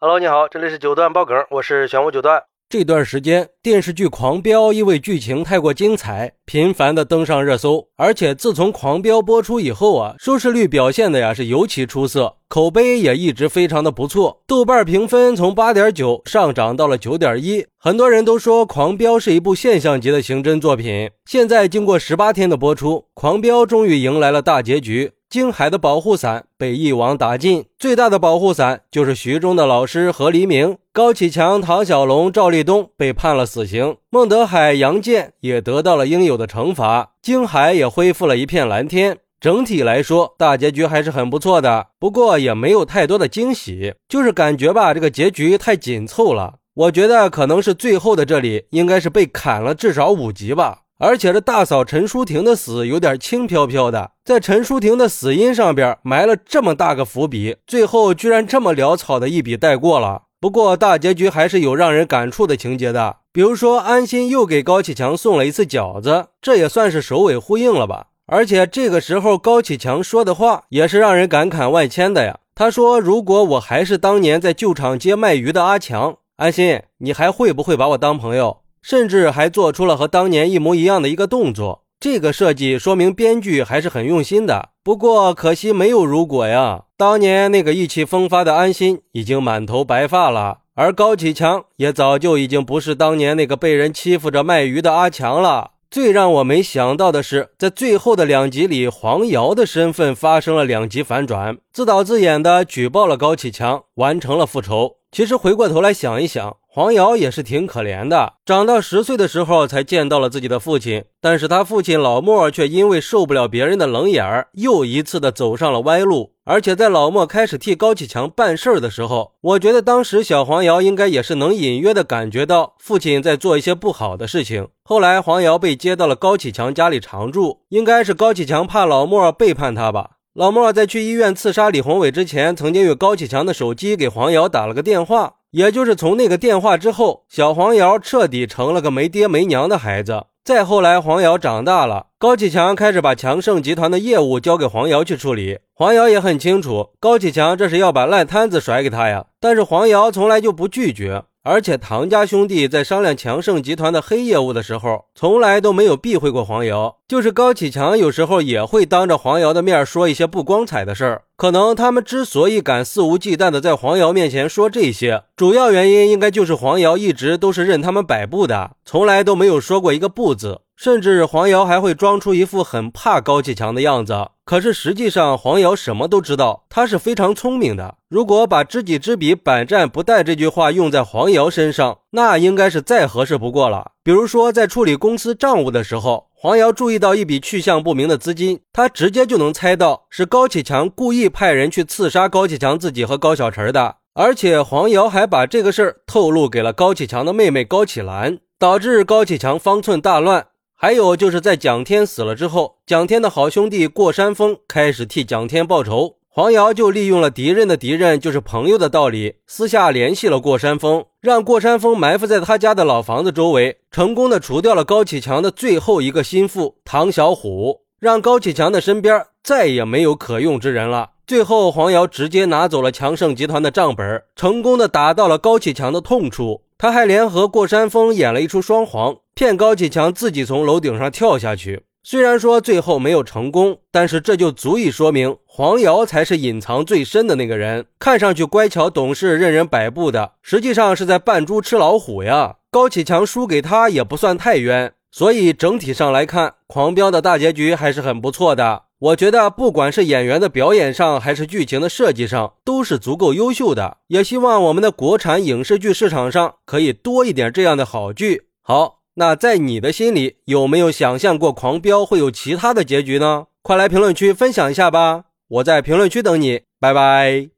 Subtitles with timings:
[0.00, 2.40] Hello，你好，这里是九段爆梗，我是玄武九段。
[2.68, 7.84] 这段时间，电视剧《狂飙》因为剧情太过精彩，频繁的登上热搜。
[7.96, 14.40] 而且自从《狂飙》播出以后啊，收视率表现的呀是尤其出色，口碑也一直非常的不错。
[14.46, 17.66] 豆瓣评分从八点九上涨到了九点一。
[17.80, 21.10] 很多人都说《狂飙》是一部现象级的刑侦作品。
[21.24, 25.10] 现在经过十八天的播出，《狂飙》终于迎来了大结局。
[25.30, 39.18] 京海的保护伞被一网打尽，最大的保护伞就是徐忠的老师何黎明、高启强、唐小龙、赵立东被判了死刑，孟德海、杨健也得到了应有的惩罚，京海也恢复了一片蓝天。
[39.38, 46.54] 整体来说，大结局还是很不错的，不过也没有太多的惊喜，就是感觉吧，这个结局太紧凑了。
[46.74, 50.84] 我觉得可能是最后的这里应该是被砍了至少五集吧。
[50.98, 60.22] 而且这大嫂陈淑婷的死有点轻飘飘的，在陈淑婷的死因上边埋了这么大个伏笔，最后居然这么潦草的一笔带过了。
[60.40, 68.08] 不过大结局还是有让人感触的情节的，比如说安心又给高启强送了一次饺子，这也算是首尾呼应了吧。
[68.26, 72.38] 而且这个时候高启强说的话也是让人感慨万千的呀。
[72.54, 84.70] 他说：“如果我还是当年在旧厂街卖鱼的阿强，安心，你还会不会把我当朋友？”甚至还做出了和当年一模一样的一个动作，这个设计说明编剧还是很用心的。
[84.82, 95.72] 不过可惜没有如果呀，当年那个意气风发的安心已经满头白发了，而高启强也早就已经不是当年那个被人欺负着卖鱼的阿强了。
[95.90, 104.96] 最让我没想到的是，在最后的两集里，黄瑶的身份发生了两极反转，自导自演的举报了高启强，完成了复仇。
[105.10, 106.56] 其实回过头来想一想。
[106.70, 116.34] 黄瑶也是挺可怜的，长到十岁的时候才见到了自己的父亲，但是他父亲老莫却因为受不了别人的冷眼儿，又一次的走上了歪路。
[116.44, 124.68] 而且在老莫开始替高启强办事儿的时候，我觉得当时小黄瑶应该也是能隐约的感觉到父亲在做一些不好的事情。
[124.84, 130.10] 后来黄瑶被接到了高启强家里常住，应该是高启强怕老莫背叛他吧。
[130.34, 135.37] 老莫在去医院刺杀李宏伟之前，曾经用高启强的手机给黄瑶打了个电话。
[135.58, 140.26] 也就是从那个电话之后，小黄瑶彻底成了个没爹没娘的孩子。
[140.44, 145.58] 再后来，黄瑶长大了，高启强开始把强盛集团的业务交给黄瑶去处理。
[145.74, 149.24] 黄瑶也很清楚，高启强这是要把烂摊子甩给他呀。
[149.40, 151.24] 但是黄瑶从来就不拒绝。
[151.42, 156.98] 而且唐家兄弟在商量强盛集团的黑业务的时候，从来都没有避讳过黄瑶。
[157.08, 161.22] 就是高启强有时候也会当着黄瑶的面说一些不光彩的事儿。
[161.38, 170.62] 可能他们之所以敢肆无忌惮的在黄瑶面前说这些，主要原因应该就是黄瑶一直都是任他们摆布的，从来都没有说过一个不字。
[170.74, 174.28] 甚至黄瑶还会装出一副很怕高启强的样子。
[174.44, 177.96] 可是实际上，黄瑶什么都知道，他是非常聪明的。
[178.08, 183.92] 如果把“知己知彼，百战不殆”这句话用在黄瑶身上，那应该是再合适不过了。
[184.04, 193.96] 比如说，在处理公司账务的时候，黄瑶注意到一笔去向不明的资金，他直接就能猜到是高启强故意派人去刺杀高启强自己和高小晨的。
[194.14, 200.46] 而且，黄瑶还把这个事儿透露给了高启强的妹妹高启兰，导致高启强方寸大乱。
[200.76, 221.10] 还有就是在蒋天死了之后，蒋天的好兄弟过山峰开始替蒋天报仇，黄瑶就利用了敌人的敌人就是朋友的道理，私下联系了过山峰，让过山峰埋伏在他家的老房子周围，成功的除掉了高启强的最后一个心腹唐小虎，让高启强的身边再也没有可用之人了。
[221.26, 226.62] 最后，黄瑶直接拿走了强盛集团的账本，成功的打到了高启强的痛处。
[226.78, 231.82] 他还联合过山峰演了一出双簧，骗高启强自己从楼顶上跳下去。
[232.10, 237.84] 虽然说最后没有成功，但是这就足以说明黄瑶才是隐藏最深的那个人。
[237.98, 242.56] 看上去乖巧懂事、任人摆布的，实际上是在扮猪吃老虎呀。
[242.70, 248.84] 高启强输给他也不算太冤，所以整体上来看，狂飙的大结局还是很不错的。
[249.00, 253.98] 我觉得，不管是演员的表演上，还是剧情的设计上，都是足够优秀的。
[254.06, 258.44] 也希望我们的国产影视剧市场上可以多一点这样的好剧。
[258.62, 263.46] 好，那在你的心里，有没有想象过《狂飙》会有其他的结局呢？
[263.62, 265.24] 快来评论区分享一下吧！
[265.48, 267.57] 我在评论区等你，拜拜。